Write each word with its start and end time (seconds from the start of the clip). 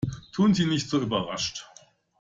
Tun 0.31 0.55
Sie 0.55 0.65
nicht 0.65 0.89
so 0.89 0.99
überrascht! 0.99 1.63